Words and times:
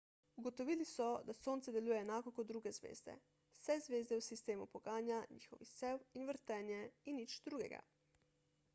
ugotovili 0.41 0.85
so 0.91 1.09
da 1.27 1.33
sonce 1.39 1.73
deluje 1.75 1.99
enako 2.05 2.33
kot 2.39 2.47
druge 2.53 2.71
zvezde 2.77 3.13
vse 3.41 3.75
zvezde 3.87 4.19
v 4.19 4.23
sistemu 4.31 4.67
poganja 4.77 5.19
njihov 5.37 5.61
izsev 5.69 6.07
in 6.21 6.25
vrtenje 6.33 6.81
in 7.13 7.21
nič 7.23 7.37
drugega 7.49 7.83